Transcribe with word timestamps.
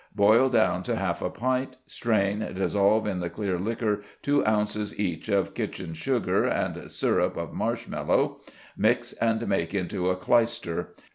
Boil 0.15 0.49
down 0.49 0.81
to 0.81 0.95
half 0.95 1.21
a 1.21 1.29
pint; 1.29 1.77
strain; 1.85 2.39
dissolve 2.55 3.05
in 3.05 3.19
the 3.19 3.29
clear 3.29 3.59
liquor 3.59 4.01
two 4.23 4.43
ounces 4.47 4.99
each 4.99 5.29
of 5.29 5.53
kitchen 5.53 5.93
sugar 5.93 6.43
and 6.43 6.89
syrup 6.89 7.37
of 7.37 7.53
marsh 7.53 7.87
mallow; 7.87 8.39
mix 8.75 9.13
and 9.13 9.47
make 9.47 9.75
into 9.75 10.09
a 10.09 10.15
clyster. 10.15 10.95